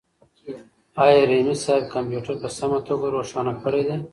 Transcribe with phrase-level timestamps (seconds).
[1.03, 3.97] آیا رحیمي صیب کمپیوټر په سمه توګه روښانه کړی دی؟